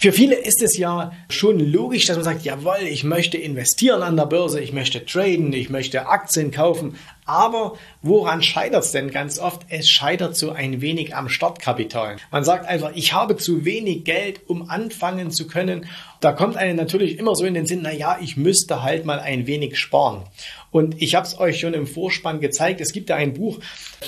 Für 0.00 0.12
viele 0.12 0.36
ist 0.36 0.62
es 0.62 0.76
ja 0.76 1.10
schon 1.28 1.58
logisch, 1.58 2.06
dass 2.06 2.16
man 2.16 2.24
sagt, 2.24 2.44
jawohl, 2.44 2.86
ich 2.88 3.02
möchte 3.02 3.36
investieren 3.36 4.02
an 4.02 4.16
der 4.16 4.26
Börse, 4.26 4.60
ich 4.60 4.72
möchte 4.72 5.04
traden, 5.04 5.52
ich 5.52 5.70
möchte 5.70 6.06
Aktien 6.06 6.52
kaufen. 6.52 6.94
Aber 7.28 7.74
woran 8.00 8.42
scheitert 8.42 8.84
es 8.84 8.92
denn 8.92 9.10
ganz 9.10 9.38
oft? 9.38 9.60
Es 9.68 9.86
scheitert 9.86 10.34
so 10.34 10.50
ein 10.50 10.80
wenig 10.80 11.14
am 11.14 11.28
Startkapital. 11.28 12.16
Man 12.30 12.42
sagt 12.42 12.66
einfach, 12.66 12.92
ich 12.94 13.12
habe 13.12 13.36
zu 13.36 13.66
wenig 13.66 14.04
Geld, 14.04 14.48
um 14.48 14.70
anfangen 14.70 15.30
zu 15.30 15.46
können. 15.46 15.84
Da 16.20 16.32
kommt 16.32 16.56
einem 16.56 16.76
natürlich 16.76 17.18
immer 17.18 17.36
so 17.36 17.44
in 17.44 17.52
den 17.52 17.66
Sinn, 17.66 17.80
na 17.82 17.92
ja, 17.92 18.18
ich 18.22 18.38
müsste 18.38 18.82
halt 18.82 19.04
mal 19.04 19.20
ein 19.20 19.46
wenig 19.46 19.78
sparen. 19.78 20.22
Und 20.70 21.02
ich 21.02 21.14
habe 21.14 21.26
es 21.26 21.38
euch 21.38 21.60
schon 21.60 21.74
im 21.74 21.86
Vorspann 21.86 22.40
gezeigt. 22.40 22.80
Es 22.80 22.92
gibt 22.92 23.10
da 23.10 23.16
ein 23.16 23.34
Buch 23.34 23.58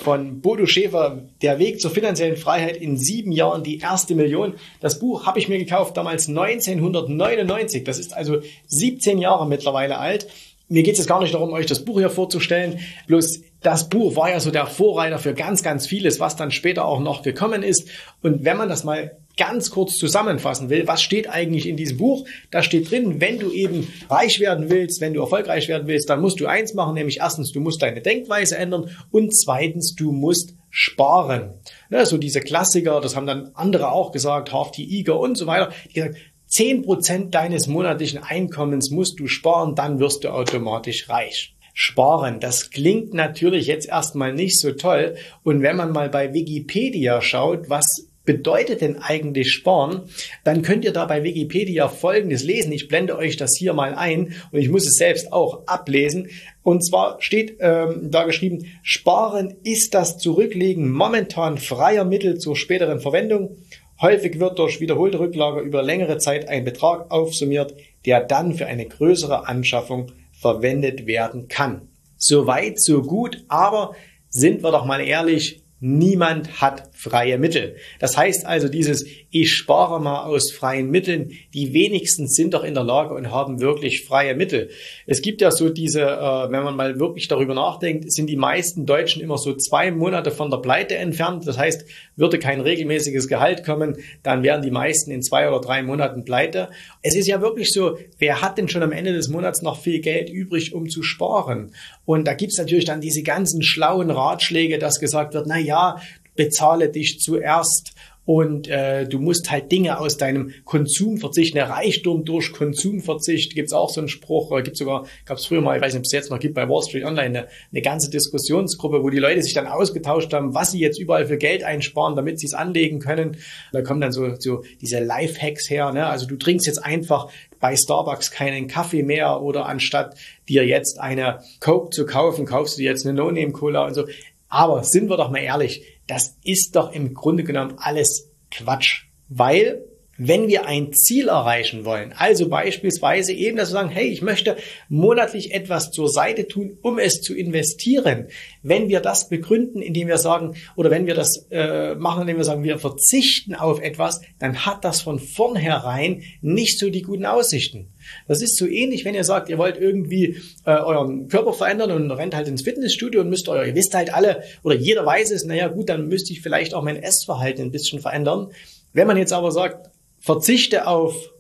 von 0.03 0.41
Bodo 0.41 0.65
Schäfer, 0.65 1.23
Der 1.43 1.59
Weg 1.59 1.81
zur 1.81 1.91
finanziellen 1.91 2.39
Freiheit 2.39 2.79
in 2.79 2.97
sieben 2.97 3.33
Jahren, 3.33 3.63
die 3.63 3.81
erste 3.81 4.15
Million. 4.15 4.55
Das 4.81 4.99
Buch 4.99 5.27
habe 5.27 5.39
ich 5.39 5.49
mir 5.49 5.59
gekauft 5.59 5.97
damals 5.99 6.27
1999. 6.29 7.85
Das 7.85 7.99
ist 7.99 8.15
also 8.15 8.39
17 8.67 9.19
Jahre 9.19 9.47
mittlerweile 9.47 9.99
alt. 9.99 10.27
Mir 10.71 10.85
geht 10.85 10.99
es 11.01 11.07
gar 11.09 11.21
nicht 11.21 11.35
darum, 11.35 11.53
euch 11.53 11.67
das 11.67 11.85
Buch 11.85 11.99
hier 11.99 12.11
vorzustellen. 12.11 12.79
Bloß 13.09 13.41
das 13.61 13.89
Buch 13.89 14.15
war 14.15 14.31
ja 14.31 14.39
so 14.39 14.53
der 14.53 14.67
Vorreiter 14.67 15.19
für 15.19 15.35
ganz, 15.35 15.65
ganz 15.65 15.89
vieles, 15.89 16.21
was 16.21 16.37
dann 16.37 16.53
später 16.53 16.85
auch 16.85 17.01
noch 17.01 17.23
gekommen 17.23 17.65
ist. 17.65 17.89
Und 18.23 18.45
wenn 18.45 18.57
man 18.57 18.69
das 18.69 18.85
mal 18.85 19.19
ganz 19.37 19.71
kurz 19.71 19.97
zusammenfassen 19.97 20.71
will, 20.71 20.87
was 20.87 21.03
steht 21.03 21.29
eigentlich 21.29 21.67
in 21.67 21.77
diesem 21.77 21.97
Buch? 21.97 22.25
Da 22.53 22.63
steht 22.63 22.89
drin, 22.89 23.21
wenn 23.21 23.41
du 23.41 23.51
eben 23.51 23.93
reich 24.09 24.39
werden 24.39 24.71
willst, 24.71 25.01
wenn 25.01 25.13
du 25.13 25.21
erfolgreich 25.21 25.67
werden 25.67 25.89
willst, 25.89 26.09
dann 26.09 26.21
musst 26.21 26.39
du 26.39 26.47
eins 26.47 26.75
machen, 26.75 26.95
nämlich 26.95 27.19
erstens, 27.19 27.51
du 27.51 27.61
musst 27.61 27.83
deine 27.83 28.01
Denkweise 28.01 28.57
ändern 28.57 28.91
und 29.11 29.35
zweitens, 29.35 29.97
du 29.97 30.13
musst 30.13 30.55
sparen. 30.71 31.55
Ja, 31.91 32.07
so 32.07 32.17
diese 32.17 32.41
Klassiker, 32.41 33.01
das 33.01 33.17
haben 33.17 33.27
dann 33.27 33.51
andere 33.55 33.91
auch 33.91 34.13
gesagt, 34.13 34.53
Hafti 34.53 34.85
Iger 34.85 35.19
und 35.19 35.37
so 35.37 35.47
weiter, 35.47 35.73
die 35.89 35.95
gesagt, 35.95 36.17
10% 36.51 37.31
deines 37.31 37.67
monatlichen 37.67 38.23
Einkommens 38.23 38.91
musst 38.91 39.21
du 39.21 39.27
sparen, 39.27 39.75
dann 39.75 40.01
wirst 40.01 40.25
du 40.25 40.31
automatisch 40.31 41.09
reich 41.09 41.55
sparen. 41.75 42.41
Das 42.41 42.71
klingt 42.71 43.15
natürlich 43.15 43.67
jetzt 43.67 43.89
erstmal 43.89 44.35
nicht 44.35 44.59
so 44.61 44.73
toll. 44.73 45.17
Und 45.43 45.63
wenn 45.63 45.77
man 45.77 45.93
mal 45.93 46.09
bei 46.09 46.35
Wikipedia 46.35 47.23
schaut, 47.23 47.71
was 47.71 48.11
bedeutet 48.25 48.81
denn 48.81 48.99
eigentlich 48.99 49.51
sparen, 49.51 50.03
dann 50.45 50.63
könnt 50.63 50.85
ihr 50.85 50.93
da 50.93 51.07
bei 51.07 51.25
Wikipedia 51.25 51.89
Folgendes 51.89 52.45
lesen. 52.45 52.71
Ich 52.71 52.87
blende 52.87 53.17
euch 53.17 53.37
das 53.37 53.57
hier 53.57 53.73
mal 53.73 53.95
ein 53.95 54.35
und 54.53 54.59
ich 54.59 54.69
muss 54.69 54.87
es 54.87 54.97
selbst 54.97 55.33
auch 55.33 55.67
ablesen. 55.67 56.29
Und 56.63 56.87
zwar 56.87 57.21
steht 57.23 57.57
ähm, 57.61 58.11
da 58.11 58.25
geschrieben, 58.25 58.67
Sparen 58.83 59.57
ist 59.65 59.95
das 59.95 60.19
Zurücklegen 60.19 60.91
momentan 60.91 61.59
freier 61.59 62.05
Mittel 62.05 62.39
zur 62.39 62.57
späteren 62.57 63.01
Verwendung. 63.01 63.57
Häufig 64.01 64.41
wird 64.41 64.59
durch 64.59 64.81
wiederholte 64.81 65.21
Rücklage 65.21 65.61
über 65.61 65.83
längere 65.83 66.19
Zeit 66.19 66.49
ein 66.49 66.65
Betrag 66.65 67.11
aufsummiert, 67.11 67.75
der 68.07 68.21
dann 68.21 68.55
für 68.55 68.67
eine 68.67 68.87
größere 68.87 69.47
Anschaffung 69.47 70.13
verwendet 70.33 71.07
werden 71.07 71.49
kann. 71.49 71.89
So 72.17 72.47
weit, 72.47 72.81
so 72.81 73.03
gut, 73.03 73.45
aber 73.49 73.95
sind 74.29 74.63
wir 74.63 74.71
doch 74.71 74.85
mal 74.85 75.01
ehrlich, 75.01 75.63
Niemand 75.83 76.61
hat 76.61 76.90
freie 77.01 77.39
Mittel. 77.39 77.77
Das 77.99 78.17
heißt 78.17 78.47
also 78.47 78.69
dieses 78.69 79.07
Ich 79.31 79.53
spare 79.53 80.01
mal 80.01 80.25
aus 80.25 80.53
freien 80.53 80.91
Mitteln, 80.91 81.33
die 81.55 81.73
wenigsten 81.73 82.29
sind 82.29 82.55
doch 82.55 82.63
in 82.63 82.75
der 82.75 82.85
Lage 82.85 83.15
und 83.15 83.31
haben 83.31 83.61
wirklich 83.61 84.05
freie 84.05 84.35
Mittel. 84.35 84.71
Es 85.07 85.23
gibt 85.23 85.41
ja 85.41 85.51
so 85.51 85.71
diese, 85.71 86.03
äh, 86.03 86.51
wenn 86.51 86.63
man 86.63 86.77
mal 86.77 87.01
wirklich 87.01 87.29
darüber 87.29 87.55
nachdenkt, 87.55 88.13
sind 88.13 88.29
die 88.29 88.37
meisten 88.37 88.87
Deutschen 88.87 89.23
immer 89.23 89.39
so 89.39 89.55
zwei 89.55 89.91
Monate 89.91 90.31
von 90.31 90.51
der 90.51 90.59
Pleite 90.59 90.97
entfernt. 90.97 91.47
Das 91.47 91.57
heißt, 91.57 91.85
würde 92.17 92.39
kein 92.39 92.61
regelmäßiges 92.61 93.29
Gehalt 93.29 93.65
kommen, 93.65 93.97
dann 94.23 94.43
wären 94.43 94.63
die 94.63 94.71
meisten 94.71 95.11
in 95.11 95.23
zwei 95.23 95.49
oder 95.49 95.61
drei 95.61 95.83
Monaten 95.83 96.25
pleite. 96.25 96.69
Es 97.03 97.17
ist 97.17 97.27
ja 97.27 97.41
wirklich 97.41 97.73
so, 97.73 97.99
wer 98.19 98.43
hat 98.43 98.59
denn 98.59 98.69
schon 98.69 98.83
am 98.83 98.93
Ende 98.93 99.13
des 99.13 99.29
Monats 99.29 99.63
noch 99.63 99.81
viel 99.81 100.01
Geld 100.01 100.29
übrig, 100.29 100.75
um 100.75 100.89
zu 100.89 101.03
sparen? 101.03 101.73
Und 102.05 102.27
da 102.27 102.35
gibt's 102.35 102.59
natürlich 102.59 102.85
dann 102.85 103.01
diese 103.01 103.23
ganzen 103.23 103.63
schlauen 103.63 104.11
Ratschläge, 104.11 104.79
dass 104.79 105.01
gesagt 105.01 105.35
wird, 105.35 105.47
na 105.47 105.59
ja, 105.59 106.01
bezahle 106.41 106.89
dich 106.89 107.21
zuerst 107.21 107.93
und 108.25 108.67
äh, 108.69 109.07
du 109.07 109.19
musst 109.19 109.51
halt 109.51 109.71
Dinge 109.71 109.99
aus 109.99 110.17
deinem 110.17 110.53
Konsum 110.65 111.19
verzichten. 111.19 111.57
Der 111.57 111.69
Reichtum 111.69 112.25
durch 112.25 112.53
Konsumverzicht 112.53 113.55
gibt's 113.55 113.75
auch 113.75 113.91
so 113.91 114.01
einen 114.01 114.09
Spruch, 114.09 114.57
gibt 114.63 114.79
sogar, 114.79 115.07
gab's 115.27 115.45
früher 115.45 115.61
mal, 115.61 115.77
ich 115.77 115.83
weiß 115.83 115.93
nicht, 115.93 115.99
ob 115.99 116.05
es 116.05 116.13
jetzt 116.13 116.31
noch 116.31 116.39
gibt, 116.39 116.55
bei 116.55 116.67
Wall 116.67 116.83
Street 116.83 117.05
Online 117.05 117.27
eine, 117.27 117.49
eine 117.73 117.83
ganze 117.83 118.09
Diskussionsgruppe, 118.09 119.03
wo 119.03 119.11
die 119.11 119.19
Leute 119.19 119.43
sich 119.43 119.53
dann 119.53 119.67
ausgetauscht 119.67 120.33
haben, 120.33 120.55
was 120.55 120.73
sie 120.73 120.81
jetzt 120.81 120.99
überall 120.99 121.27
für 121.27 121.37
Geld 121.37 121.63
einsparen, 121.63 122.17
damit 122.17 122.41
sie 122.41 122.47
es 122.47 122.55
anlegen 122.55 123.01
können. 123.01 123.37
Da 123.73 123.83
kommen 123.83 124.01
dann 124.01 124.13
so, 124.13 124.35
so 124.39 124.63
diese 124.81 125.01
Lifehacks 125.01 125.69
her. 125.69 125.93
Ne? 125.93 126.07
Also 126.07 126.27
du 126.27 126.37
trinkst 126.37 126.67
jetzt 126.67 126.83
einfach 126.83 127.31
bei 127.59 127.77
Starbucks 127.77 128.31
keinen 128.31 128.67
Kaffee 128.67 129.03
mehr 129.03 129.43
oder 129.43 129.67
anstatt 129.67 130.17
dir 130.49 130.65
jetzt 130.65 131.01
eine 131.01 131.41
Coke 131.61 131.91
zu 131.91 132.07
kaufen, 132.07 132.47
kaufst 132.47 132.79
du 132.79 132.81
dir 132.81 132.91
jetzt 132.91 133.05
eine 133.05 133.15
No-Name-Cola 133.15 133.87
und 133.87 133.95
so. 133.95 134.07
Aber 134.49 134.83
sind 134.83 135.09
wir 135.09 135.17
doch 135.17 135.31
mal 135.31 135.39
ehrlich, 135.39 135.85
das 136.11 136.37
ist 136.43 136.75
doch 136.75 136.93
im 136.93 137.15
Grunde 137.15 137.45
genommen 137.45 137.77
alles 137.79 138.31
Quatsch, 138.51 139.05
weil 139.29 139.85
wenn 140.23 140.49
wir 140.49 140.67
ein 140.67 140.93
Ziel 140.93 141.29
erreichen 141.29 141.87
wollen, 141.87 142.13
also 142.15 142.51
beispielsweise 142.51 143.33
eben, 143.33 143.57
dass 143.57 143.71
wir 143.71 143.81
sagen, 143.81 143.89
hey, 143.89 144.07
ich 144.07 144.21
möchte 144.21 144.59
monatlich 144.91 145.55
etwas 145.55 145.93
zur 145.93 146.11
Seite 146.11 146.47
tun, 146.47 146.77
um 146.83 146.99
es 146.99 147.23
zu 147.23 147.35
investieren, 147.35 148.27
wenn 148.63 148.91
wir 148.91 149.01
das 149.01 149.31
begründen, 149.31 149.81
indem 149.81 150.09
wir 150.09 150.19
sagen, 150.19 150.57
oder 150.77 150.91
wenn 150.91 151.07
wir 151.07 151.15
das 151.15 151.47
äh, 151.51 151.95
machen, 151.95 152.23
indem 152.23 152.37
wir 152.37 152.45
sagen, 152.45 152.65
wir 152.65 152.79
verzichten 152.79 153.55
auf 153.55 153.81
etwas, 153.81 154.21
dann 154.39 154.67
hat 154.67 154.85
das 154.85 155.01
von 155.01 155.19
vornherein 155.19 156.23
nicht 156.43 156.79
so 156.79 156.91
die 156.91 157.01
guten 157.01 157.25
Aussichten. 157.25 157.89
Das 158.29 158.43
ist 158.43 158.59
so 158.59 158.67
ähnlich, 158.67 159.07
wenn 159.07 159.15
ihr 159.15 159.25
sagt, 159.25 159.49
ihr 159.49 159.57
wollt 159.57 159.79
irgendwie 159.79 160.37
äh, 160.67 160.73
euren 160.73 161.29
Körper 161.29 161.55
verändern 161.55 161.93
und 161.93 162.11
rennt 162.11 162.35
halt 162.35 162.47
ins 162.47 162.61
Fitnessstudio 162.61 163.23
und 163.23 163.31
müsst 163.31 163.49
euer, 163.49 163.65
ihr 163.65 163.75
wisst 163.75 163.95
halt 163.95 164.13
alle, 164.13 164.43
oder 164.63 164.75
jeder 164.75 165.07
weiß 165.07 165.31
es, 165.31 165.47
naja 165.47 165.69
gut, 165.69 165.89
dann 165.89 166.09
müsste 166.09 166.35
ich 166.35 166.43
vielleicht 166.43 166.75
auch 166.75 166.83
mein 166.83 167.03
Essverhalten 167.03 167.65
ein 167.65 167.71
bisschen 167.71 168.01
verändern. 168.01 168.49
Wenn 168.93 169.07
man 169.07 169.17
jetzt 169.17 169.33
aber 169.33 169.51
sagt, 169.51 169.91
verzichte 170.21 170.87
auf 170.87 171.31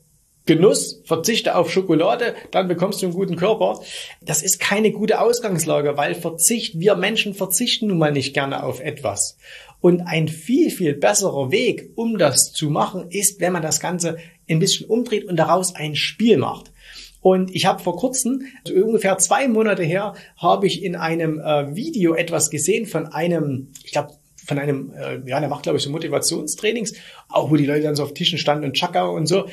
Genuss, 0.46 1.02
verzichte 1.04 1.54
auf 1.54 1.70
Schokolade, 1.70 2.34
dann 2.50 2.66
bekommst 2.66 3.00
du 3.00 3.06
einen 3.06 3.14
guten 3.14 3.36
Körper. 3.36 3.80
Das 4.20 4.42
ist 4.42 4.58
keine 4.58 4.90
gute 4.90 5.20
Ausgangslage, 5.20 5.96
weil 5.96 6.14
Verzicht, 6.14 6.80
wir 6.80 6.96
Menschen 6.96 7.34
verzichten 7.34 7.86
nun 7.86 7.98
mal 7.98 8.10
nicht 8.10 8.34
gerne 8.34 8.64
auf 8.64 8.80
etwas. 8.80 9.36
Und 9.80 10.00
ein 10.02 10.28
viel, 10.28 10.70
viel 10.70 10.94
besserer 10.94 11.52
Weg, 11.52 11.90
um 11.94 12.18
das 12.18 12.52
zu 12.52 12.68
machen, 12.68 13.06
ist, 13.10 13.40
wenn 13.40 13.52
man 13.52 13.62
das 13.62 13.80
Ganze 13.80 14.16
ein 14.48 14.58
bisschen 14.58 14.88
umdreht 14.88 15.26
und 15.26 15.36
daraus 15.36 15.74
ein 15.74 15.94
Spiel 15.94 16.36
macht. 16.36 16.72
Und 17.20 17.54
ich 17.54 17.66
habe 17.66 17.82
vor 17.82 17.96
kurzem, 17.96 18.42
also 18.66 18.82
ungefähr 18.82 19.18
zwei 19.18 19.46
Monate 19.46 19.82
her, 19.82 20.14
habe 20.36 20.66
ich 20.66 20.82
in 20.82 20.96
einem 20.96 21.38
äh, 21.38 21.74
Video 21.76 22.14
etwas 22.14 22.50
gesehen 22.50 22.86
von 22.86 23.06
einem, 23.06 23.68
ich 23.84 23.92
glaube, 23.92 24.14
von 24.46 24.58
einem, 24.58 24.92
äh, 24.92 25.20
ja, 25.28 25.40
der 25.40 25.48
macht, 25.48 25.64
glaube 25.64 25.78
ich, 25.78 25.84
so 25.84 25.90
Motivationstrainings, 25.90 26.94
auch 27.28 27.50
wo 27.50 27.56
die 27.56 27.66
Leute 27.66 27.82
dann 27.82 27.96
so 27.96 28.04
auf 28.04 28.14
Tischen 28.14 28.38
standen 28.38 28.64
und 28.64 28.74
Chaka 28.74 29.06
und 29.06 29.26
so. 29.26 29.46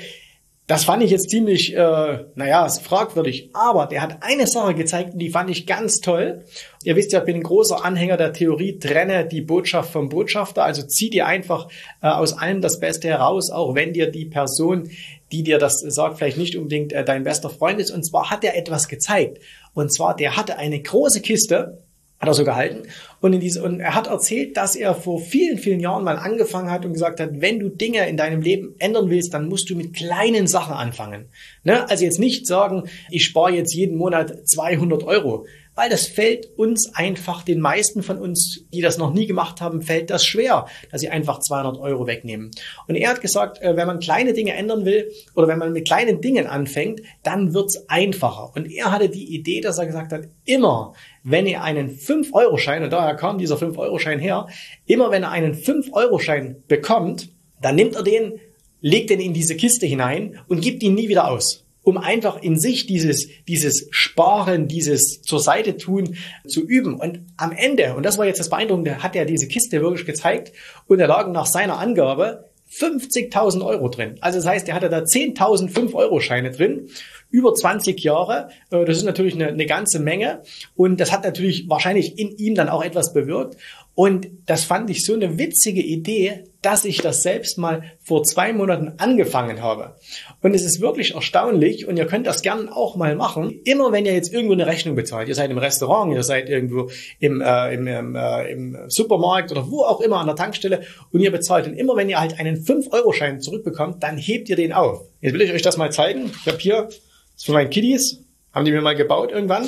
Das 0.67 0.83
fand 0.83 1.01
ich 1.01 1.11
jetzt 1.11 1.29
ziemlich, 1.29 1.73
äh, 1.73 2.25
naja, 2.35 2.65
ist 2.65 2.81
fragwürdig. 2.81 3.51
Aber 3.53 3.85
der 3.85 4.01
hat 4.01 4.17
eine 4.19 4.47
Sache 4.47 4.73
gezeigt 4.73 5.13
und 5.13 5.19
die 5.19 5.29
fand 5.29 5.49
ich 5.49 5.65
ganz 5.65 6.01
toll. 6.01 6.43
Ihr 6.83 6.97
wisst 6.97 7.13
ja, 7.13 7.19
ich 7.19 7.25
bin 7.25 7.37
ein 7.37 7.43
großer 7.43 7.85
Anhänger 7.85 8.17
der 8.17 8.33
Theorie, 8.33 8.77
trenne 8.77 9.25
die 9.25 9.39
Botschaft 9.39 9.93
vom 9.93 10.09
Botschafter. 10.09 10.65
Also 10.65 10.81
zieh 10.83 11.09
dir 11.09 11.25
einfach 11.25 11.69
äh, 12.01 12.07
aus 12.07 12.37
allem 12.37 12.59
das 12.61 12.81
Beste 12.81 13.07
heraus, 13.07 13.49
auch 13.49 13.75
wenn 13.75 13.93
dir 13.93 14.11
die 14.11 14.25
Person, 14.25 14.89
die 15.31 15.43
dir 15.43 15.57
das 15.57 15.79
sagt, 15.79 16.17
vielleicht 16.17 16.37
nicht 16.37 16.57
unbedingt 16.57 16.91
äh, 16.91 17.05
dein 17.05 17.23
bester 17.23 17.49
Freund 17.49 17.79
ist. 17.79 17.91
Und 17.91 18.03
zwar 18.03 18.29
hat 18.29 18.43
er 18.43 18.57
etwas 18.57 18.89
gezeigt. 18.89 19.39
Und 19.73 19.93
zwar, 19.93 20.17
der 20.17 20.35
hatte 20.35 20.57
eine 20.57 20.81
große 20.81 21.21
Kiste 21.21 21.77
hat 22.19 22.27
er 22.27 22.33
so 22.33 22.43
gehalten. 22.43 22.87
Und, 23.19 23.33
in 23.33 23.39
diese, 23.39 23.63
und 23.63 23.79
er 23.79 23.95
hat 23.95 24.07
erzählt, 24.07 24.57
dass 24.57 24.75
er 24.75 24.93
vor 24.93 25.19
vielen, 25.19 25.57
vielen 25.57 25.79
Jahren 25.79 26.03
mal 26.03 26.17
angefangen 26.17 26.69
hat 26.69 26.85
und 26.85 26.93
gesagt 26.93 27.19
hat, 27.19 27.41
wenn 27.41 27.59
du 27.59 27.69
Dinge 27.69 28.07
in 28.07 28.17
deinem 28.17 28.41
Leben 28.41 28.75
ändern 28.77 29.09
willst, 29.09 29.33
dann 29.33 29.49
musst 29.49 29.69
du 29.69 29.75
mit 29.75 29.95
kleinen 29.95 30.47
Sachen 30.47 30.73
anfangen. 30.73 31.25
Ne? 31.63 31.89
Also 31.89 32.05
jetzt 32.05 32.19
nicht 32.19 32.45
sagen, 32.45 32.83
ich 33.09 33.25
spare 33.25 33.51
jetzt 33.51 33.73
jeden 33.73 33.97
Monat 33.97 34.47
200 34.47 35.03
Euro, 35.03 35.45
weil 35.77 35.91
das 35.91 36.07
fällt 36.07 36.57
uns 36.57 36.95
einfach, 36.95 37.43
den 37.43 37.59
meisten 37.59 38.01
von 38.01 38.17
uns, 38.17 38.65
die 38.73 38.81
das 38.81 38.97
noch 38.97 39.13
nie 39.13 39.27
gemacht 39.27 39.61
haben, 39.61 39.83
fällt 39.83 40.09
das 40.09 40.25
schwer, 40.25 40.65
dass 40.91 41.01
sie 41.01 41.09
einfach 41.09 41.39
200 41.39 41.77
Euro 41.77 42.07
wegnehmen. 42.07 42.49
Und 42.87 42.95
er 42.95 43.09
hat 43.09 43.21
gesagt, 43.21 43.61
äh, 43.61 43.77
wenn 43.77 43.85
man 43.85 43.99
kleine 43.99 44.33
Dinge 44.33 44.53
ändern 44.53 44.85
will 44.85 45.11
oder 45.35 45.47
wenn 45.47 45.59
man 45.59 45.73
mit 45.73 45.85
kleinen 45.85 46.19
Dingen 46.19 46.47
anfängt, 46.47 47.01
dann 47.21 47.53
wird's 47.53 47.87
einfacher. 47.89 48.51
Und 48.55 48.71
er 48.71 48.91
hatte 48.91 49.07
die 49.07 49.35
Idee, 49.35 49.61
dass 49.61 49.77
er 49.77 49.85
gesagt 49.85 50.11
hat, 50.11 50.23
immer 50.45 50.95
wenn 51.29 51.45
ihr 51.45 51.61
einen 51.61 51.89
5-Euro-Schein, 51.89 52.83
und 52.83 52.93
daher 53.07 53.17
kam 53.17 53.37
dieser 53.37 53.55
5-Euro-Schein 53.55 54.19
her, 54.19 54.47
immer 54.85 55.11
wenn 55.11 55.23
er 55.23 55.31
einen 55.31 55.53
5-Euro-Schein 55.53 56.63
bekommt, 56.67 57.29
dann 57.61 57.75
nimmt 57.75 57.95
er 57.95 58.03
den, 58.03 58.39
legt 58.81 59.09
den 59.09 59.19
in 59.19 59.33
diese 59.33 59.55
Kiste 59.55 59.85
hinein 59.85 60.39
und 60.47 60.61
gibt 60.61 60.83
ihn 60.83 60.93
nie 60.93 61.09
wieder 61.09 61.29
aus 61.29 61.63
um 61.83 61.97
einfach 61.97 62.41
in 62.41 62.59
sich 62.59 62.85
dieses, 62.85 63.29
dieses 63.47 63.87
Sparen, 63.91 64.67
dieses 64.67 65.21
zur 65.21 65.39
Seite 65.39 65.77
tun 65.77 66.17
zu 66.45 66.67
üben. 66.67 66.99
Und 66.99 67.21
am 67.37 67.53
Ende, 67.53 67.95
und 67.95 68.05
das 68.05 68.17
war 68.17 68.25
jetzt 68.25 68.41
das 68.41 68.49
Beeindruckende, 68.49 69.01
hat 69.01 69.15
er 69.15 69.23
diese 69.23 69.47
Kiste 69.47 69.79
wirklich 69.79 70.05
gezeigt 70.05 70.51
und 70.87 70.99
er 70.99 71.07
lag 71.07 71.29
nach 71.29 71.45
seiner 71.45 71.79
Angabe 71.79 72.49
50.000 72.69 73.65
Euro 73.65 73.87
drin. 73.87 74.17
Also 74.19 74.37
das 74.37 74.45
heißt, 74.45 74.67
er 74.67 74.75
hatte 74.75 74.89
da 74.89 74.99
10.000 74.99 75.71
5-Euro-Scheine 75.71 76.51
drin, 76.51 76.89
über 77.29 77.53
20 77.53 77.99
Jahre. 78.03 78.49
Äh, 78.71 78.85
das 78.85 78.97
ist 78.97 79.03
natürlich 79.03 79.35
eine, 79.35 79.47
eine 79.47 79.65
ganze 79.65 79.99
Menge 79.99 80.41
und 80.75 80.99
das 80.99 81.11
hat 81.11 81.23
natürlich 81.23 81.69
wahrscheinlich 81.69 82.17
in 82.17 82.35
ihm 82.37 82.55
dann 82.55 82.69
auch 82.69 82.83
etwas 82.83 83.13
bewirkt. 83.13 83.57
Und 83.99 84.27
das 84.45 84.63
fand 84.63 84.91
ich 84.91 85.03
so 85.03 85.15
eine 85.15 85.39
witzige 85.39 85.81
Idee, 85.81 86.43
dass 86.61 86.85
ich 86.85 86.99
das 87.01 87.23
selbst 87.23 87.57
mal 87.57 87.81
vor 87.99 88.21
zwei 88.21 88.53
Monaten 88.53 88.93
angefangen 88.99 89.63
habe. 89.63 89.95
Und 90.43 90.53
es 90.53 90.63
ist 90.63 90.81
wirklich 90.81 91.15
erstaunlich 91.15 91.87
und 91.87 91.97
ihr 91.97 92.05
könnt 92.05 92.27
das 92.27 92.43
gerne 92.43 92.71
auch 92.75 92.95
mal 92.95 93.15
machen. 93.15 93.59
Immer 93.65 93.91
wenn 93.91 94.05
ihr 94.05 94.13
jetzt 94.13 94.31
irgendwo 94.31 94.53
eine 94.53 94.67
Rechnung 94.67 94.93
bezahlt, 94.93 95.29
ihr 95.29 95.33
seid 95.33 95.49
im 95.49 95.57
Restaurant, 95.57 96.13
ihr 96.13 96.21
seid 96.21 96.47
irgendwo 96.47 96.91
im, 97.17 97.41
äh, 97.41 97.73
im, 97.73 98.15
äh, 98.15 98.51
im 98.51 98.77
Supermarkt 98.87 99.51
oder 99.51 99.71
wo 99.71 99.81
auch 99.81 99.99
immer 99.99 100.17
an 100.17 100.27
der 100.27 100.35
Tankstelle 100.35 100.83
und 101.11 101.21
ihr 101.21 101.31
bezahlt. 101.31 101.65
Und 101.65 101.73
immer 101.73 101.95
wenn 101.95 102.07
ihr 102.07 102.19
halt 102.19 102.39
einen 102.39 102.63
5-Euro-Schein 102.63 103.41
zurückbekommt, 103.41 104.03
dann 104.03 104.19
hebt 104.19 104.47
ihr 104.47 104.55
den 104.55 104.73
auf. 104.73 105.07
Jetzt 105.21 105.33
will 105.33 105.41
ich 105.41 105.51
euch 105.51 105.63
das 105.63 105.77
mal 105.77 105.91
zeigen. 105.91 106.31
Ich 106.39 106.45
habe 106.45 106.59
hier, 106.59 106.83
das 106.83 106.97
ist 107.37 107.45
für 107.47 107.53
meine 107.53 107.71
Kiddies, 107.71 108.23
haben 108.53 108.63
die 108.63 108.71
mir 108.71 108.81
mal 108.81 108.95
gebaut 108.95 109.31
irgendwann 109.31 109.67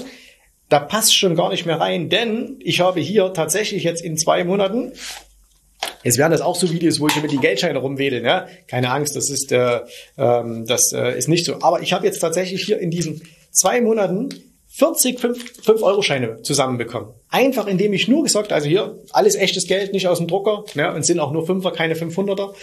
da 0.70 0.80
passt 0.80 1.16
schon 1.16 1.36
gar 1.36 1.50
nicht 1.50 1.66
mehr 1.66 1.80
rein, 1.80 2.10
denn 2.10 2.60
ich 2.60 2.80
habe 2.80 3.00
hier 3.00 3.34
tatsächlich 3.34 3.84
jetzt 3.84 4.04
in 4.04 4.18
zwei 4.18 4.44
Monaten 4.44 4.94
Jetzt 6.04 6.18
werden 6.18 6.32
das 6.32 6.42
auch 6.42 6.56
so 6.56 6.72
Videos, 6.72 7.00
wo 7.00 7.08
ich 7.08 7.22
mit 7.22 7.32
die 7.32 7.38
Geldscheine 7.38 7.80
rumwedel. 7.80 8.22
Ne? 8.22 8.48
Keine 8.68 8.92
Angst, 8.92 9.16
das 9.16 9.30
ist, 9.30 9.52
äh, 9.52 9.82
ähm, 10.18 10.66
das 10.66 10.94
äh, 10.94 11.18
ist 11.18 11.28
nicht 11.28 11.46
so. 11.46 11.62
Aber 11.62 11.82
ich 11.82 11.94
habe 11.94 12.06
jetzt 12.06 12.20
tatsächlich 12.20 12.64
hier 12.64 12.80
in 12.80 12.90
diesen 12.90 13.22
zwei 13.52 13.82
Monaten 13.82 14.30
40 14.70 15.20
5-Euro-Scheine 15.20 16.42
zusammenbekommen. 16.42 17.10
Einfach 17.30 17.68
indem 17.68 17.92
ich 17.94 18.08
nur 18.08 18.24
gesagt, 18.24 18.54
also 18.54 18.68
hier 18.68 19.00
alles 19.12 19.36
echtes 19.36 19.68
Geld, 19.68 19.94
nicht 19.94 20.08
aus 20.08 20.20
dem 20.20 20.28
Drucker 20.28 20.64
ne? 20.76 20.94
und 20.94 21.06
sind 21.06 21.20
auch 21.20 21.32
nur 21.32 21.46
Fünfer, 21.46 21.72
keine 21.72 21.96
500er. 21.96 22.54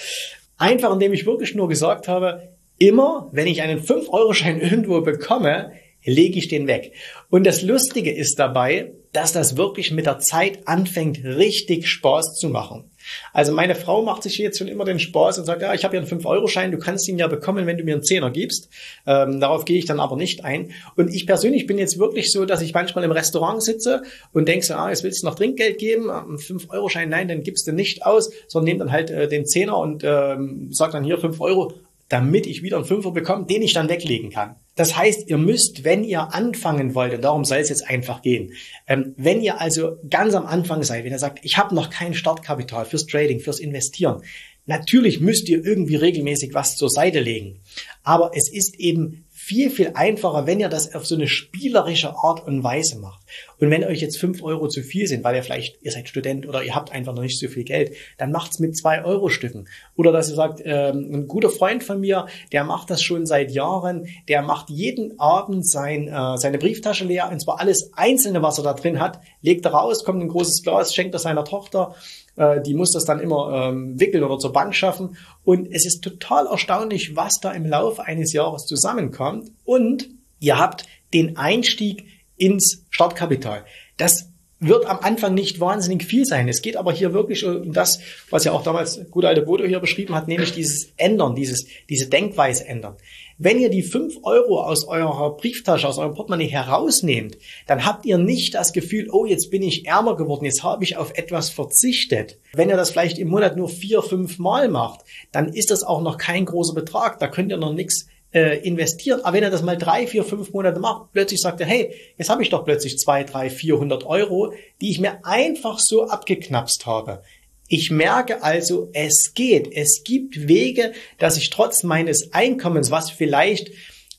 Einfach 0.57 0.93
indem 0.93 1.13
ich 1.13 1.27
wirklich 1.27 1.55
nur 1.55 1.69
gesagt 1.69 2.09
habe, 2.09 2.55
immer 2.79 3.29
wenn 3.33 3.47
ich 3.47 3.61
einen 3.61 3.83
5-Euro-Schein 3.83 4.61
irgendwo 4.61 5.03
bekomme, 5.03 5.73
lege 6.07 6.39
ich 6.39 6.49
den 6.49 6.67
weg. 6.67 6.93
Und 7.29 7.45
das 7.45 7.63
Lustige 7.63 8.13
ist 8.13 8.39
dabei, 8.39 8.93
dass 9.13 9.33
das 9.33 9.57
wirklich 9.57 9.91
mit 9.91 10.07
der 10.07 10.19
Zeit 10.19 10.67
anfängt, 10.69 11.25
richtig 11.25 11.89
Spaß 11.89 12.37
zu 12.39 12.49
machen. 12.49 12.91
Also 13.33 13.53
meine 13.53 13.75
Frau 13.75 14.03
macht 14.03 14.23
sich 14.23 14.37
jetzt 14.39 14.59
schon 14.59 14.69
immer 14.69 14.85
den 14.85 14.99
Spaß 14.99 15.39
und 15.39 15.45
sagt, 15.45 15.63
ja, 15.63 15.73
ich 15.75 15.85
habe 15.85 15.97
ja 15.97 16.03
einen 16.03 16.11
5-Euro-Schein, 16.11 16.73
du 16.73 16.79
kannst 16.79 17.09
ihn 17.09 17.19
ja 17.19 17.27
bekommen, 17.29 17.67
wenn 17.67 17.79
du 17.79 17.85
mir 17.85 17.95
einen 17.95 18.03
Zehner 18.03 18.31
gibst. 18.31 18.69
Ähm, 19.07 19.41
darauf 19.41 19.65
gehe 19.65 19.79
ich 19.79 19.87
dann 19.87 20.01
aber 20.01 20.17
nicht 20.17 20.45
ein. 20.45 20.73
Und 20.97 21.15
ich 21.15 21.27
persönlich 21.27 21.67
bin 21.67 21.79
jetzt 21.79 21.99
wirklich 21.99 22.33
so, 22.33 22.45
dass 22.45 22.63
ich 22.63 22.75
manchmal 22.75 23.05
im 23.05 23.13
Restaurant 23.13 23.63
sitze 23.63 24.03
und 24.33 24.49
denke 24.49 24.67
so, 24.67 24.75
ah, 24.75 24.91
jetzt 24.91 25.05
willst 25.05 25.23
du 25.23 25.27
noch 25.27 25.37
Trinkgeld 25.37 25.79
geben, 25.79 26.11
einen 26.11 26.37
5-Euro-Schein, 26.37 27.09
nein, 27.09 27.29
dann 27.29 27.43
gibst 27.43 27.67
du 27.67 27.73
nicht 27.73 28.05
aus, 28.05 28.31
sondern 28.49 28.67
nehme 28.67 28.79
dann 28.81 28.93
halt 28.93 29.11
äh, 29.11 29.29
den 29.29 29.47
Zehner 29.47 29.79
und 29.79 30.03
ähm, 30.05 30.69
sag 30.73 30.93
dann 30.93 31.05
hier 31.05 31.19
5 31.19 31.41
Euro 31.41 31.73
damit 32.09 32.47
ich 32.47 32.63
wieder 32.63 32.77
einen 32.77 32.87
Fünfer 32.87 33.11
bekomme, 33.11 33.47
den 33.47 33.63
ich 33.63 33.73
dann 33.73 33.89
weglegen 33.89 34.31
kann. 34.31 34.57
Das 34.77 34.97
heißt, 34.97 35.29
ihr 35.29 35.39
müsst, 35.39 35.85
wenn 35.85 36.05
ihr 36.05 36.35
anfangen 36.35 36.95
wollt, 36.95 37.15
und 37.15 37.23
darum 37.23 37.45
soll 37.45 37.59
es 37.59 37.69
jetzt 37.69 37.89
einfach 37.89 38.23
gehen, 38.23 38.53
ähm, 38.87 39.15
wenn 39.17 39.41
ihr 39.41 39.61
also 39.61 39.97
ganz 40.09 40.35
am 40.35 40.47
Anfang 40.47 40.83
seid, 40.83 41.05
wenn 41.05 41.13
ihr 41.13 41.19
sagt, 41.19 41.41
ich 41.43 41.59
habe 41.59 41.75
noch 41.75 41.91
kein 41.91 42.15
Startkapital 42.15 42.85
fürs 42.85 43.07
Trading, 43.07 43.41
fürs 43.41 43.59
Investieren, 43.59 44.23
natürlich 44.67 45.21
müsst 45.21 45.49
ihr 45.49 45.65
irgendwie 45.65 45.97
regelmäßig 45.97 46.55
was 46.55 46.77
zur 46.77 46.91
Seite 46.91 47.21
legen. 47.21 47.61
Aber 48.03 48.33
es 48.35 48.53
ist 48.53 48.79
eben 48.79 49.26
viel, 49.47 49.71
viel 49.71 49.93
einfacher, 49.95 50.45
wenn 50.49 50.59
ihr 50.59 50.69
das 50.69 50.93
auf 50.93 51.07
so 51.07 51.15
eine 51.15 51.29
spielerische 51.29 52.17
Art 52.17 52.45
und 52.49 52.65
Weise 52.65 52.99
macht. 52.99 53.21
Und 53.61 53.71
wenn 53.71 53.85
euch 53.85 54.01
jetzt 54.01 54.19
fünf 54.19 54.43
Euro 54.43 54.67
zu 54.67 54.83
viel 54.83 55.07
sind, 55.07 55.23
weil 55.23 55.37
ihr 55.37 55.45
vielleicht, 55.45 55.81
ihr 55.83 55.93
seid 55.93 56.09
Student 56.09 56.49
oder 56.49 56.65
ihr 56.65 56.75
habt 56.75 56.91
einfach 56.91 57.15
noch 57.15 57.23
nicht 57.23 57.39
so 57.39 57.47
viel 57.47 57.63
Geld, 57.63 57.95
dann 58.19 58.33
macht's 58.33 58.59
mit 58.59 58.77
zwei 58.77 59.05
Euro 59.05 59.29
Stücken. 59.29 59.69
Oder 59.95 60.11
dass 60.11 60.31
ihr 60.31 60.35
sagt, 60.35 60.63
ähm, 60.65 61.11
ein 61.13 61.29
guter 61.29 61.49
Freund 61.49 61.85
von 61.85 62.01
mir, 62.01 62.27
der 62.51 62.65
macht 62.65 62.91
das 62.91 63.05
schon 63.05 63.25
seit 63.25 63.53
Jahren, 63.53 64.09
der 64.27 64.43
macht 64.43 64.69
jeden 64.69 65.17
Abend 65.21 65.65
sein, 65.65 66.09
äh, 66.09 66.39
seine 66.39 66.59
Brieftasche 66.59 67.05
leer, 67.05 67.31
und 67.31 67.41
zwar 67.41 67.61
alles 67.61 67.93
Einzelne, 67.95 68.43
was 68.43 68.59
er 68.59 68.65
da 68.65 68.73
drin 68.73 68.99
hat, 68.99 69.21
legt 69.43 69.65
er 69.65 69.75
raus, 69.75 70.03
kommt 70.03 70.21
ein 70.23 70.29
großes 70.29 70.65
Glas, 70.65 70.93
schenkt 70.93 71.15
er 71.15 71.21
seiner 71.21 71.45
Tochter 71.45 71.95
äh, 72.37 72.61
die 72.63 72.75
muss 72.75 72.93
das 72.93 73.05
dann 73.05 73.21
immer 73.21 73.69
ähm, 73.69 73.99
wickeln 73.99 74.25
oder 74.25 74.39
zur 74.39 74.53
Bank 74.53 74.75
schaffen. 74.75 75.17
Und 75.45 75.69
es 75.73 75.87
ist 75.87 76.03
total 76.03 76.47
erstaunlich, 76.47 77.17
was 77.17 77.35
da 77.41 77.53
im 77.53 77.67
Laufe 77.67 78.05
eines 78.05 78.33
Jahres 78.33 78.65
zusammenkommt. 78.67 79.51
Und 79.65 80.09
ihr 80.39 80.59
habt 80.59 80.87
den 81.13 81.37
Einstieg 81.37 82.07
ins 82.37 82.85
Startkapital. 82.91 83.65
Das 83.97 84.31
wird 84.59 84.87
am 84.87 85.01
Anfang 85.01 85.35
nicht 85.35 85.61
wahnsinnig 85.61 86.05
viel 86.05 86.25
sein. 86.25 86.49
Es 86.49 86.63
geht 86.63 86.77
aber 86.77 86.93
hier 86.93 87.13
wirklich 87.13 87.45
um 87.45 87.73
das, 87.73 88.01
was 88.31 88.45
ja 88.45 88.53
auch 88.53 88.63
damals 88.63 89.01
gute 89.11 89.29
alte 89.29 89.43
Bodo 89.43 89.65
hier 89.65 89.81
beschrieben 89.81 90.15
hat, 90.15 90.29
nämlich 90.29 90.53
dieses 90.53 90.93
Ändern, 90.97 91.35
dieses, 91.35 91.67
diese 91.91 92.09
Denkweise 92.09 92.67
ändern. 92.67 92.97
Wenn 93.39 93.59
ihr 93.59 93.69
die 93.69 93.83
fünf 93.83 94.15
Euro 94.23 94.63
aus 94.63 94.85
eurer 94.89 95.37
Brieftasche, 95.37 95.87
aus 95.87 95.99
eurem 95.99 96.15
Portemonnaie 96.15 96.47
herausnehmt, 96.47 97.37
dann 97.67 97.85
habt 97.85 98.07
ihr 98.07 98.17
nicht 98.17 98.55
das 98.55 98.73
Gefühl, 98.73 99.11
oh, 99.11 99.27
jetzt 99.27 99.51
bin 99.51 99.63
ich 99.63 99.87
ärmer 99.87 100.17
geworden, 100.17 100.47
jetzt 100.47 100.63
habe 100.63 100.85
ich 100.85 100.97
auf 100.97 101.13
etwas 101.19 101.51
verzichtet. 101.51 102.39
Wenn 102.55 102.71
ihr 102.71 102.79
das 102.79 102.91
vielleicht 102.91 103.19
im 103.19 103.29
Monat 103.29 103.59
nur 103.59 103.69
vier, 103.69 104.01
fünf 104.01 104.39
Mal 104.39 104.71
macht, 104.71 105.01
dann 105.33 105.53
ist 105.53 105.71
das 105.71 105.85
auch 105.85 106.01
noch 106.01 106.17
kein 106.17 106.47
großer 106.47 106.75
Betrag. 106.75 107.19
Da 107.19 107.29
könnt 107.29 107.51
ihr 107.51 107.59
noch 107.59 107.75
nichts 107.75 108.07
äh, 108.37 108.59
investieren. 108.59 109.23
Aber 109.25 109.35
wenn 109.35 109.45
er 109.45 109.51
das 109.51 109.63
mal 109.63 109.79
drei, 109.79 110.07
vier, 110.07 110.23
fünf 110.23 110.53
Monate 110.53 110.79
macht, 110.79 111.13
plötzlich 111.13 111.41
sagt 111.41 111.59
er, 111.61 111.67
hey, 111.67 111.95
jetzt 112.19 112.29
habe 112.29 112.43
ich 112.43 112.51
doch 112.51 112.67
plötzlich 112.67 112.99
zwei, 112.99 113.25
drei, 113.25 113.49
vierhundert 113.49 114.05
Euro, 114.05 114.53
die 114.83 114.91
ich 114.91 115.01
mir 115.01 115.25
einfach 115.25 115.79
so 115.79 116.07
abgeknapst 116.09 116.85
habe. 116.85 117.23
Ich 117.69 117.91
merke 117.91 118.43
also, 118.43 118.91
es 118.93 119.33
geht. 119.35 119.73
Es 119.73 120.03
gibt 120.05 120.49
Wege, 120.49 120.93
dass 121.19 121.39
ich 121.39 121.49
trotz 121.49 121.83
meines 121.83 122.35
Einkommens, 122.35 122.91
was 122.91 123.11
vielleicht 123.11 123.71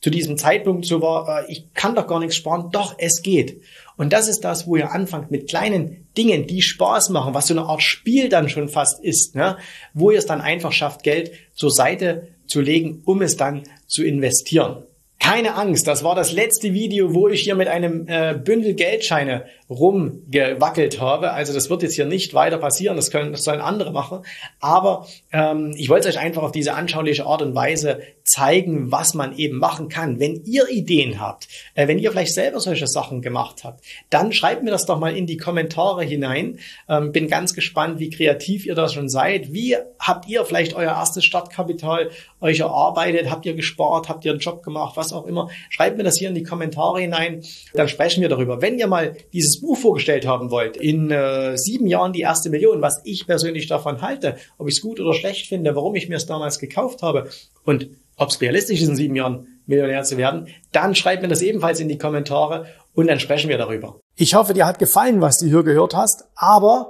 zu 0.01 0.09
diesem 0.09 0.37
Zeitpunkt 0.37 0.85
so 0.85 1.01
war, 1.01 1.43
äh, 1.43 1.51
ich 1.51 1.73
kann 1.75 1.93
doch 1.93 2.07
gar 2.07 2.19
nichts 2.19 2.35
sparen, 2.35 2.69
doch 2.71 2.95
es 2.97 3.21
geht. 3.21 3.61
Und 3.97 4.13
das 4.13 4.27
ist 4.27 4.41
das, 4.41 4.65
wo 4.65 4.77
ihr 4.77 4.91
anfangt 4.91 5.29
mit 5.29 5.47
kleinen 5.47 6.07
Dingen, 6.17 6.47
die 6.47 6.63
Spaß 6.63 7.09
machen, 7.09 7.35
was 7.35 7.47
so 7.47 7.53
eine 7.53 7.65
Art 7.65 7.83
Spiel 7.83 8.29
dann 8.29 8.49
schon 8.49 8.67
fast 8.67 9.03
ist, 9.03 9.35
ne? 9.35 9.57
wo 9.93 10.09
ihr 10.09 10.17
es 10.17 10.25
dann 10.25 10.41
einfach 10.41 10.71
schafft, 10.71 11.03
Geld 11.03 11.31
zur 11.53 11.71
Seite 11.71 12.29
zu 12.47 12.61
legen, 12.61 13.01
um 13.05 13.21
es 13.21 13.37
dann 13.37 13.63
zu 13.87 14.03
investieren. 14.03 14.83
Keine 15.19 15.55
Angst, 15.55 15.87
das 15.87 16.03
war 16.03 16.15
das 16.15 16.31
letzte 16.31 16.73
Video, 16.73 17.13
wo 17.13 17.27
ich 17.27 17.41
hier 17.41 17.55
mit 17.55 17.67
einem 17.67 18.07
äh, 18.07 18.35
Bündel 18.35 18.75
Geldscheine 18.75 19.45
rumgewackelt 19.69 21.01
habe. 21.01 21.31
Also 21.31 21.53
das 21.53 21.69
wird 21.69 21.83
jetzt 21.83 21.95
hier 21.95 22.05
nicht 22.05 22.33
weiter 22.33 22.57
passieren, 22.57 22.95
das, 22.95 23.11
können, 23.11 23.31
das 23.31 23.43
sollen 23.43 23.59
andere 23.59 23.91
machen. 23.91 24.21
Aber 24.59 25.07
ähm, 25.31 25.73
ich 25.77 25.89
wollte 25.89 26.07
euch 26.07 26.19
einfach 26.19 26.43
auf 26.43 26.51
diese 26.51 26.73
anschauliche 26.73 27.25
Art 27.25 27.41
und 27.41 27.53
Weise 27.53 27.99
zeigen, 28.23 28.91
was 28.91 29.13
man 29.13 29.37
eben 29.37 29.57
machen 29.57 29.89
kann. 29.89 30.19
Wenn 30.19 30.43
ihr 30.45 30.69
Ideen 30.69 31.19
habt, 31.19 31.47
äh, 31.75 31.87
wenn 31.87 31.99
ihr 31.99 32.11
vielleicht 32.11 32.33
selber 32.33 32.59
solche 32.59 32.87
Sachen 32.87 33.21
gemacht 33.21 33.63
habt, 33.63 33.83
dann 34.09 34.31
schreibt 34.31 34.63
mir 34.63 34.71
das 34.71 34.85
doch 34.85 34.99
mal 34.99 35.15
in 35.15 35.27
die 35.27 35.37
Kommentare 35.37 36.03
hinein. 36.03 36.59
Ähm, 36.87 37.11
bin 37.11 37.27
ganz 37.27 37.53
gespannt, 37.53 37.99
wie 37.99 38.09
kreativ 38.09 38.65
ihr 38.65 38.75
da 38.75 38.87
schon 38.89 39.09
seid. 39.09 39.53
Wie 39.53 39.75
habt 39.99 40.27
ihr 40.27 40.45
vielleicht 40.45 40.75
euer 40.75 40.91
erstes 40.91 41.25
Startkapital 41.25 42.09
euch 42.41 42.59
erarbeitet? 42.59 43.29
Habt 43.29 43.45
ihr 43.45 43.53
gespart? 43.53 44.09
Habt 44.09 44.25
ihr 44.25 44.31
einen 44.31 44.39
Job 44.39 44.63
gemacht? 44.63 44.95
Was 44.95 45.13
auch 45.13 45.25
immer. 45.25 45.49
Schreibt 45.69 45.97
mir 45.97 46.03
das 46.03 46.17
hier 46.17 46.29
in 46.29 46.35
die 46.35 46.43
Kommentare 46.43 47.01
hinein. 47.01 47.43
Dann 47.73 47.87
sprechen 47.87 48.21
wir 48.21 48.29
darüber. 48.29 48.61
Wenn 48.61 48.77
ihr 48.77 48.87
mal 48.87 49.15
dieses 49.33 49.56
Buch 49.61 49.77
vorgestellt 49.77 50.25
haben 50.27 50.51
wollt, 50.51 50.77
in 50.77 51.11
äh, 51.11 51.57
sieben 51.57 51.87
Jahren 51.87 52.13
die 52.13 52.21
erste 52.21 52.49
Million, 52.49 52.81
was 52.81 53.01
ich 53.03 53.27
persönlich 53.27 53.67
davon 53.67 54.01
halte, 54.01 54.37
ob 54.57 54.67
ich 54.67 54.75
es 54.75 54.81
gut 54.81 54.99
oder 54.99 55.13
schlecht 55.13 55.47
finde, 55.47 55.75
warum 55.75 55.95
ich 55.95 56.09
mir 56.09 56.15
es 56.15 56.25
damals 56.25 56.59
gekauft 56.59 57.01
habe. 57.01 57.29
Und 57.63 57.89
ob 58.15 58.29
es 58.29 58.41
realistisch 58.41 58.81
ist, 58.81 58.89
in 58.89 58.95
sieben 58.95 59.15
Jahren 59.15 59.47
Millionär 59.65 60.03
zu 60.03 60.17
werden, 60.17 60.47
dann 60.71 60.95
schreibt 60.95 61.21
mir 61.21 61.27
das 61.27 61.41
ebenfalls 61.41 61.79
in 61.79 61.89
die 61.89 61.97
Kommentare 61.97 62.67
und 62.93 63.07
dann 63.07 63.19
sprechen 63.19 63.49
wir 63.49 63.57
darüber. 63.57 63.99
Ich 64.15 64.33
hoffe, 64.33 64.53
dir 64.53 64.65
hat 64.65 64.79
gefallen, 64.79 65.21
was 65.21 65.37
du 65.37 65.45
hier 65.45 65.63
gehört 65.63 65.95
hast, 65.95 66.25
aber 66.35 66.89